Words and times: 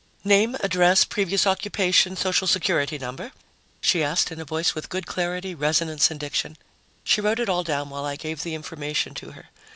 "Name, 0.23 0.57
address, 0.61 1.05
previous 1.05 1.45
occupation, 1.45 2.15
social 2.15 2.47
security 2.47 2.97
number?" 2.97 3.31
she 3.81 4.01
asked 4.01 4.31
in 4.31 4.39
a 4.41 4.45
voice 4.45 4.73
with 4.73 4.89
good 4.89 5.05
clarity, 5.05 5.53
resonance 5.53 6.09
and 6.09 6.19
diction. 6.19 6.57
She 7.03 7.21
wrote 7.21 7.39
it 7.39 7.49
all 7.49 7.63
down 7.63 7.91
while 7.91 8.05
I 8.05 8.15
gave 8.15 8.41
the 8.41 8.55
information 8.55 9.13
to 9.13 9.33
her. 9.33 9.49